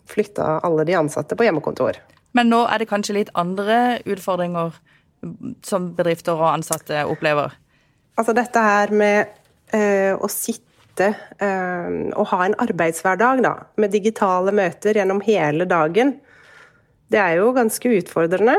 [0.07, 1.99] flytta alle de ansatte på hjemmekontor.
[2.39, 4.79] Men nå er det kanskje litt andre utfordringer
[5.67, 7.55] som bedrifter og ansatte opplever?
[8.19, 9.31] Altså dette her med
[9.77, 16.17] eh, å sitte eh, og ha en arbeidshverdag da, med digitale møter gjennom hele dagen,
[17.11, 18.59] det er jo ganske utfordrende.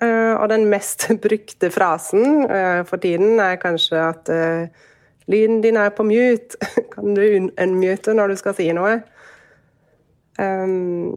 [0.00, 4.66] Eh, og den mest brukte frasen eh, for tiden er kanskje at eh,
[5.30, 6.58] lyden din er på mute,
[6.94, 7.22] kan du
[7.62, 8.98] unmute når du skal si noe?
[10.36, 11.14] Um,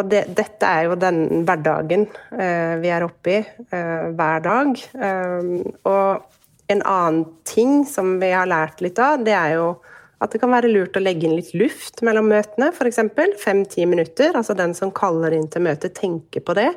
[0.00, 4.82] og det, dette er jo den hverdagen eh, vi er oppe i eh, hver dag.
[4.96, 5.50] Eh,
[5.88, 9.72] og en annen ting som vi har lært litt av, det er jo
[10.20, 13.00] at det kan være lurt å legge inn litt luft mellom møtene, f.eks.
[13.40, 14.34] fem-ti minutter.
[14.36, 16.68] Altså den som kaller inn til møte, tenker på det.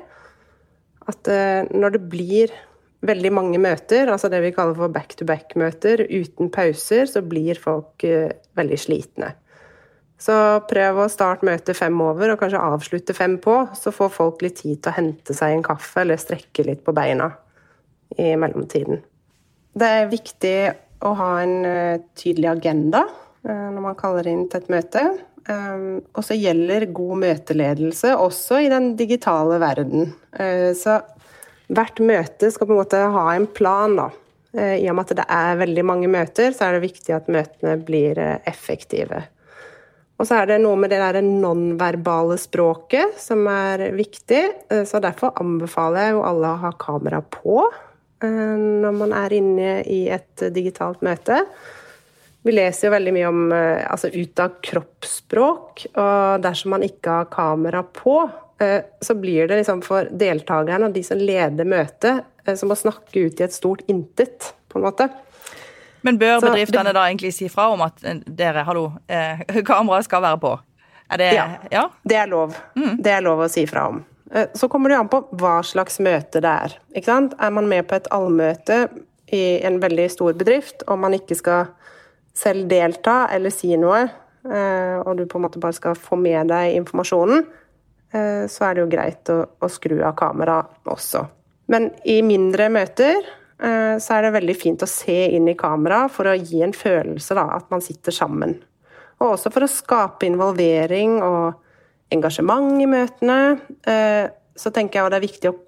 [1.12, 2.53] At uh, når det blir
[3.03, 8.31] veldig mange møter, altså det vi kaller for back-to-back-møter uten pauser, så blir folk uh,
[8.55, 9.33] veldig slitne.
[10.23, 10.36] Så
[10.69, 13.57] prøv å starte møtet fem over, og kanskje avslutte fem på.
[13.75, 16.95] Så får folk litt tid til å hente seg en kaffe eller strekke litt på
[16.95, 17.33] beina
[18.15, 19.01] i mellomtiden.
[19.73, 20.57] Det er viktig
[21.03, 25.03] å ha en uh, tydelig agenda uh, når man kaller inn til et møte.
[25.49, 30.13] Um, og så gjelder god møteledelse også i den digitale verden.
[30.79, 31.01] Så
[31.67, 34.07] hvert møte skal på en måte ha en plan, da.
[34.53, 37.75] I og med at det er veldig mange møter, så er det viktig at møtene
[37.83, 39.23] blir effektive.
[40.21, 44.43] Og så er det noe med det der nonverbale språket som er viktig.
[44.88, 47.58] Så derfor anbefaler jeg jo alle å ha kamera på
[48.23, 51.41] Eh, når man er inne i et digitalt møte.
[52.43, 57.19] Vi leser jo veldig mye om eh, altså ut av kroppsspråk, og dersom man ikke
[57.19, 58.17] har kamera på,
[58.63, 63.28] eh, så blir det liksom for deltakerne og de som leder møtet, som å snakke
[63.28, 65.08] ut i et stort intet, på en måte.
[66.04, 68.89] Men bør bedriftene da egentlig si fra om at dere, hallo,
[69.70, 70.56] kameraet skal være på?
[71.18, 71.84] Det Ja, ja?
[72.04, 72.56] det er lov.
[72.76, 72.98] Mm.
[73.04, 74.02] Det er lov å si fra om.
[74.34, 76.78] Eh, så kommer det an på hva slags møte det er.
[76.98, 78.88] Er man med på et allmøte
[79.34, 81.72] i en veldig stor bedrift, og man ikke skal
[82.38, 84.08] selv delta eller si noe,
[84.50, 87.46] eh, og du på en måte bare skal få med deg informasjonen,
[88.13, 91.28] eh, så er det jo greit å, å skru av kameraet også.
[91.72, 93.22] Men i mindre møter
[93.63, 97.38] så er det veldig fint å se inn i kamera for å gi en følelse
[97.38, 98.58] da, at man sitter sammen.
[99.23, 101.63] Og også for å skape involvering og
[102.13, 103.39] engasjement i møtene.
[103.88, 104.26] Eh,
[104.60, 105.60] så tenker jeg det er viktig å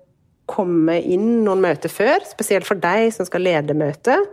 [0.49, 4.29] komme inn noen møter før, spesielt for deg som skal lede møtet.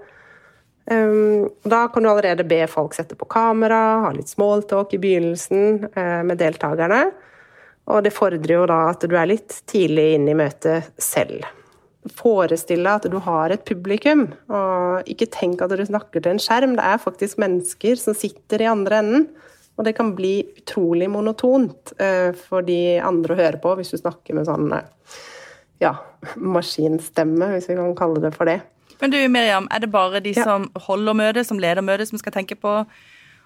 [0.91, 5.89] Eh, da kan du allerede be folk sette på kamera, ha litt smalltalk i begynnelsen
[5.93, 7.05] eh, med deltakerne.
[7.93, 11.47] Og det fordrer jo da at du er litt tidlig inne i møtet selv.
[12.11, 16.43] Forestill deg at du har et publikum, og ikke tenk at du snakker til en
[16.43, 16.75] skjerm.
[16.79, 19.29] Det er faktisk mennesker som sitter i andre enden.
[19.79, 24.01] Og det kan bli utrolig monotont eh, for de andre å høre på, hvis du
[24.01, 25.17] snakker med sånn eh,
[25.81, 25.95] ja,
[26.37, 28.61] maskinstemme, hvis vi kan kalle det for det.
[29.01, 30.45] Men du Miriam, er det bare de ja.
[30.45, 32.83] som holder møtet, som leder møtet, som skal tenke på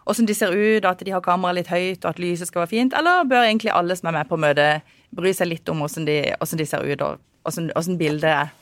[0.07, 2.73] hvordan de ser ut, at de har kameraet litt høyt, og at lyset skal være
[2.75, 6.07] fint, eller bør egentlig alle som er med på møtet, bry seg litt om hvordan
[6.07, 6.19] de,
[6.61, 8.55] de ser ut, og hvordan bildet er?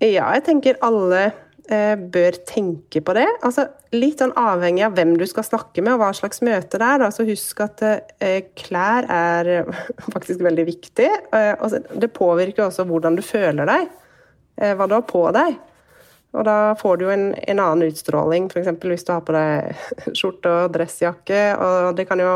[0.00, 1.30] Ja, jeg tenker alle
[1.70, 3.28] Eh, bør tenke på det.
[3.46, 6.86] Altså, litt sånn avhengig av hvem du skal snakke med og hva slags møte det
[6.96, 7.04] er.
[7.14, 9.50] så husk at eh, klær er
[10.14, 11.06] faktisk veldig viktig.
[11.36, 13.92] Eh, det påvirker også hvordan du føler deg,
[14.60, 15.60] hva du har på deg.
[16.34, 18.74] Og da får du jo en, en annen utstråling, f.eks.
[18.82, 19.70] hvis du har på deg
[20.18, 21.44] skjorte og dressjakke.
[21.54, 22.34] Og det kan jo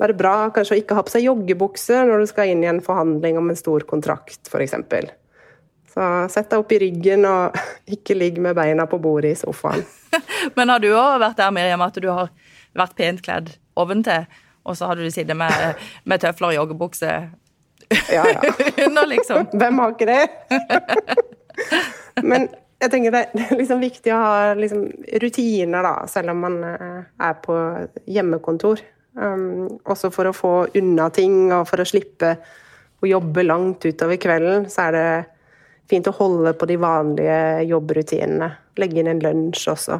[0.00, 2.82] være bra kanskje å ikke ha på seg joggebukse når du skal inn i en
[2.84, 4.76] forhandling om en stor kontrakt, f.eks.
[5.90, 7.58] Så sett deg opp i ryggen og
[7.96, 9.84] ikke ligg med beina på bordet i sofaen.
[10.56, 12.30] Men har du òg vært der, Miriam, at du har
[12.78, 14.28] vært pent kledd oventil,
[14.68, 15.76] og så har du sittet med,
[16.08, 17.12] med tøfler og joggebukse
[17.90, 18.40] ja, ja.
[18.86, 19.50] under, liksom?
[19.58, 20.24] Hvem har ikke det?
[22.22, 22.46] Men
[22.80, 24.86] jeg tenker det er liksom viktig å ha liksom
[25.20, 27.56] rutiner, da, selv om man eh, er på
[28.08, 28.80] hjemmekontor.
[29.18, 32.36] Um, også for å få unna ting, og for å slippe
[33.00, 35.08] å jobbe langt utover kvelden, så er det
[35.90, 38.52] fint å holde på de vanlige jobbrutinene.
[38.78, 39.98] Legge inn en lunsj også.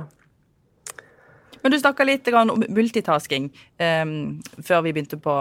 [1.61, 3.51] Men du snakka litt om multitasking
[3.83, 4.14] um,
[4.64, 5.35] før vi begynte på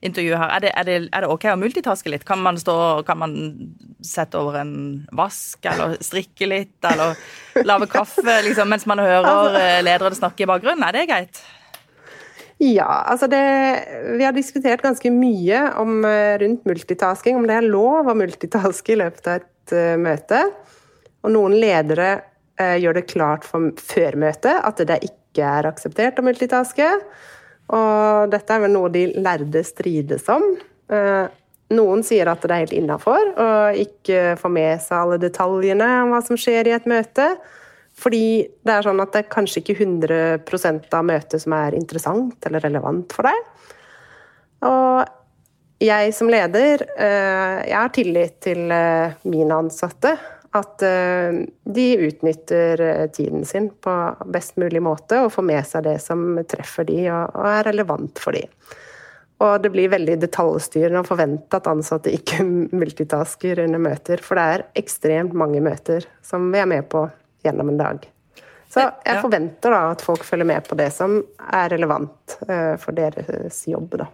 [0.00, 0.52] intervjuet her.
[0.54, 2.24] Er det, er, det, er det, OK å multitaske litt?
[2.28, 2.74] Kan man, stå,
[3.08, 3.34] kan man
[4.04, 4.74] sette over en
[5.16, 7.18] vask, eller strikke litt, eller
[7.68, 10.86] lage kaffe liksom, mens man hører altså, eh, lederen snakke i bakgrunnen?
[10.88, 11.42] Er det greit?
[12.60, 13.40] Ja, altså det
[14.18, 18.92] Vi har diskutert ganske mye om, eh, rundt multitasking, om det er lov å multitaske
[18.92, 20.42] i løpet av et uh, møte.
[21.24, 22.10] Og noen ledere
[22.60, 26.90] uh, gjør det klart for, før møtet at det ikke er akseptert å multitaske.
[27.72, 30.44] Og dette er vel noe de lærde strides om.
[30.92, 31.32] Uh,
[31.72, 36.12] noen sier at det er helt innafor å ikke få med seg alle detaljene om
[36.12, 37.30] hva som skjer i et møte.
[38.00, 38.24] Fordi
[38.64, 42.64] det er sånn at det er kanskje ikke 100% av møtet som er interessant eller
[42.64, 43.40] relevant for deg.
[44.70, 45.16] Og
[45.80, 50.12] jeg som leder, eh, jeg har tillit til eh, mine ansatte
[50.56, 52.82] at eh, de utnytter
[53.16, 53.94] tiden sin på
[54.28, 58.36] best mulig måte og får med seg det som treffer de og er relevant for
[58.36, 58.44] de.
[59.40, 62.44] Og det blir veldig detaljstyrende å forvente at ansatte ikke
[62.82, 67.06] multitasker under møter, for det er ekstremt mange møter som vi er med på
[67.44, 68.08] gjennom en dag.
[68.70, 71.18] Så jeg forventer da at folk følger med på det som
[71.50, 73.96] er relevant eh, for deres jobb.
[73.98, 74.06] da.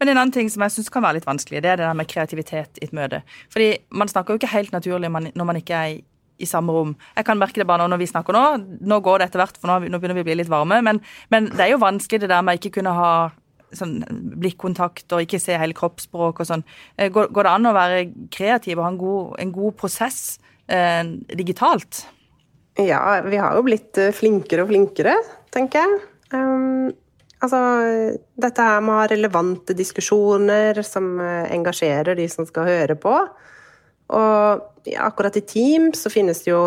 [0.00, 1.98] Men en annen ting som jeg syns kan være litt vanskelig, det er det der
[1.98, 3.20] med kreativitet i et møte.
[3.52, 5.98] Fordi man snakker jo ikke helt naturlig når man ikke er
[6.40, 6.94] i, samme rom.
[7.18, 8.44] Jeg kan merke det bare nå når vi snakker nå.
[8.80, 10.78] Nå går det etter hvert, for nå, nå, begynner vi å bli litt varme.
[10.82, 13.10] Men, men, det er jo vanskelig det der med ikke kunne ha
[13.76, 13.98] sånn
[14.40, 16.64] blikkontakt og ikke se hele kroppsspråk og sånn.
[16.96, 18.00] Eh, går, går, det an å være
[18.32, 20.22] kreativ og ha en god, en god prosess
[20.64, 22.06] eh, digitalt?
[22.78, 25.16] Ja, vi har jo blitt eh, flinkere og flinkere,
[25.50, 26.02] tenker jeg.
[26.30, 26.92] Um,
[27.40, 27.60] Altså,
[28.36, 33.14] dette her med å ha relevante diskusjoner som eh, engasjerer de som skal høre på.
[34.10, 36.60] Og akkurat i Teams så finnes det jo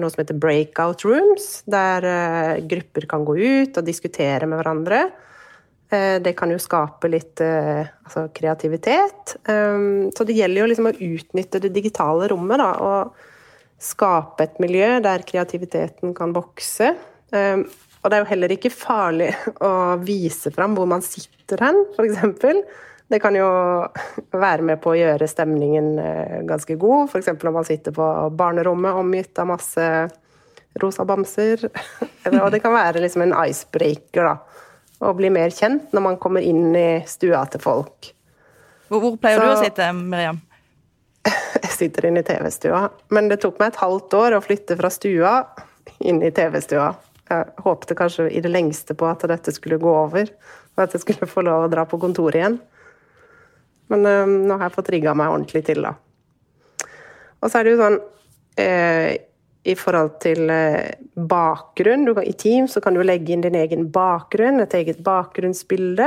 [0.00, 5.02] noe som heter breakout rooms, der uh, grupper kan gå ut og diskutere med hverandre.
[5.92, 9.36] Uh, det kan jo skape litt uh, altså kreativitet.
[9.44, 13.35] Um, så det gjelder jo liksom å utnytte det digitale rommet, da, og
[13.82, 16.94] skape et miljø der kreativiteten kan vokse.
[17.32, 17.66] Um,
[18.02, 19.32] og det er jo heller ikke farlig
[19.68, 19.70] å
[20.02, 22.60] vise fram hvor man sitter hen, f.eks.
[23.06, 23.48] Det kan jo
[24.46, 27.32] være med på å gjøre stemningen eh, ganske god, f.eks.
[27.34, 29.86] om man sitter på barnerommet omgitt av masse
[30.82, 31.68] rosa bamser.
[32.42, 34.62] Og det kan være liksom en icebreaker, da.
[35.06, 38.12] Å bli mer kjent når man kommer inn i stua til folk.
[38.88, 40.38] Hvor, hvor pleier Så, du å sitte, Miriam?
[41.76, 42.86] Sitter inne i TV-stua.
[43.14, 45.34] Men det tok meg et halvt år å flytte fra stua
[46.00, 46.88] inn i TV-stua.
[47.26, 50.30] Jeg håpte kanskje i det lengste på at dette skulle gå over,
[50.76, 52.58] og at jeg skulle få lov å dra på kontoret igjen.
[53.92, 55.94] Men øh, nå har jeg fått rigga meg ordentlig til, da.
[57.42, 57.98] Og så er det jo sånn
[58.62, 59.10] øh,
[59.66, 60.92] i forhold til øh,
[61.28, 66.06] bakgrunn kan, I Teams kan du legge inn din egen bakgrunn, et eget bakgrunnsbilde.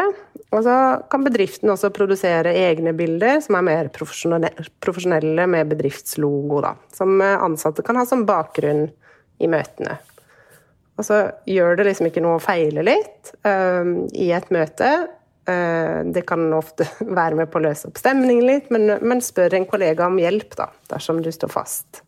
[0.55, 0.75] Og så
[1.11, 6.73] kan bedriften også produsere egne bilder som er mer profesjonelle med bedriftslogo, da.
[6.95, 8.87] Som ansatte kan ha som bakgrunn
[9.39, 9.99] i møtene.
[10.99, 14.89] Og så gjør det liksom ikke noe å feile litt um, i et møte.
[15.49, 16.85] Det kan ofte
[17.19, 20.57] være med på å løse opp stemningen litt, men, men spør en kollega om hjelp
[20.59, 22.03] da, dersom du står fast.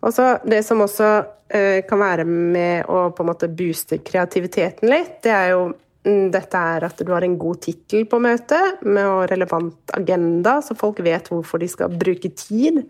[0.00, 4.88] Og så Det som også uh, kan være med å på en måte booste kreativiteten
[4.90, 5.66] litt, det er jo
[6.06, 10.76] mm, dette er at du har en god tittel på møtet, med relevant agenda, så
[10.78, 12.84] folk vet hvorfor de skal bruke tid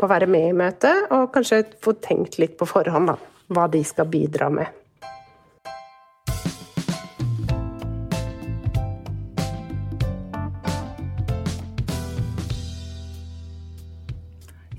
[0.00, 3.12] på å være med i møtet, og kanskje få tenkt litt på forhånd.
[3.12, 3.18] da
[3.50, 4.79] hva de skal bidra med.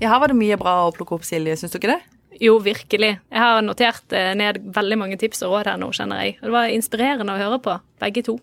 [0.02, 1.54] Ja, her var det mye bra å plukke opp, Silje.
[1.60, 2.00] Syns du ikke det?
[2.42, 3.12] Jo, virkelig.
[3.30, 6.40] Jeg har notert eh, ned veldig mange tips og råd her nå, kjenner jeg.
[6.40, 8.34] Det var inspirerende å høre på, begge to.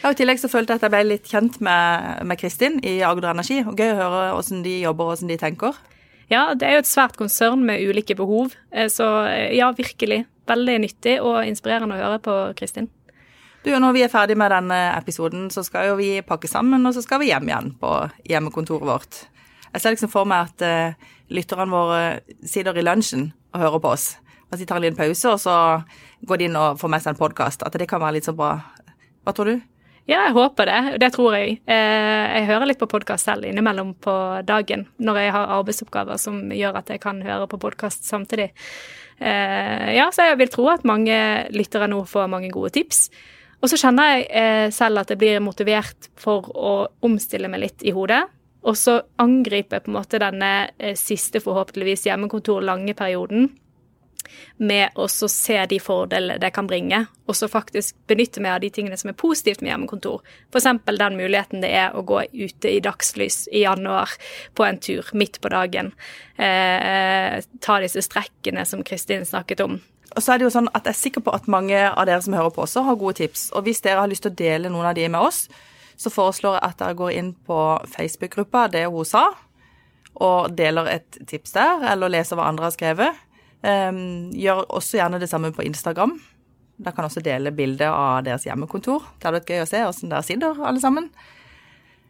[0.00, 2.80] Ja, og I tillegg så følte jeg at jeg ble litt kjent med, med Kristin
[2.82, 3.60] i Agder Energi.
[3.62, 5.78] og Gøy å høre hvordan de jobber og hvordan de tenker.
[6.32, 8.56] Ja, det er jo et svært konsern med ulike behov.
[8.74, 10.24] Eh, så eh, ja, virkelig.
[10.50, 12.90] Veldig nyttig og inspirerende å høre på Kristin.
[13.62, 16.98] Du, Når vi er ferdig med denne episoden, så skal jo vi pakke sammen, og
[16.98, 17.94] så skal vi hjem igjen på
[18.26, 19.22] hjemmekontoret vårt.
[19.76, 21.98] Jeg ser liksom for meg at uh, lytterne våre
[22.48, 24.06] sitter i lunsjen og hører på oss.
[24.48, 25.56] At de tar en liten pause, og så
[26.24, 27.64] går de inn og får med seg en podkast.
[27.66, 28.54] At det kan være litt så bra.
[29.26, 29.58] Hva tror du?
[30.06, 30.80] Ja, jeg håper det.
[31.02, 31.58] Det tror jeg.
[31.66, 34.14] Eh, jeg hører litt på podkast selv innimellom på
[34.46, 38.52] dagen når jeg har arbeidsoppgaver som gjør at jeg kan høre på podkast samtidig.
[39.18, 41.18] Eh, ja, så jeg vil tro at mange
[41.52, 43.08] lyttere nå får mange gode tips.
[43.60, 46.74] Og så kjenner jeg selv at jeg blir motivert for å
[47.04, 48.22] omstille meg litt i hodet.
[48.66, 50.50] Og så angripe på en måte denne
[50.98, 53.52] siste, forhåpentligvis hjemmekontor lange perioden
[54.56, 58.70] med å se de fordelene det kan bringe, og så faktisk benytte meg av de
[58.74, 60.22] tingene som er positivt med hjemmekontor.
[60.50, 60.68] F.eks.
[60.86, 64.16] den muligheten det er å gå ute i dagslys i januar
[64.56, 65.92] på en tur midt på dagen.
[66.36, 69.78] Eh, ta disse strekkene som Kristin snakket om.
[70.16, 72.22] Og så er det jo sånn at Jeg er sikker på at mange av dere
[72.24, 73.50] som hører på også har gode tips.
[73.52, 75.44] Og hvis dere har lyst til å dele noen av de med oss,
[75.96, 77.58] så foreslår jeg at dere går inn på
[77.92, 79.30] Facebook-gruppa Det hun sa,
[80.16, 83.22] og deler et tips der, eller leser hva andre har skrevet.
[83.60, 86.14] Um, gjør også gjerne det samme på Instagram.
[86.76, 89.04] Da kan også dele bilde av deres hjemmekontor.
[89.16, 91.10] Det hadde vært gøy å se åssen dere sitter, alle sammen.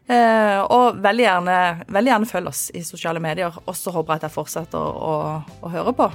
[0.06, 1.58] Uh, og veldig gjerne,
[1.90, 3.58] veldig gjerne følg oss i sosiale medier.
[3.66, 6.10] Og så håper jeg at jeg fortsetter å, å, å høre på.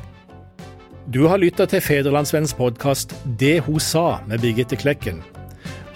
[1.12, 5.20] Du har lytta til Federlandsvennens podkast 'Det hun sa' med Birgitte Klekken.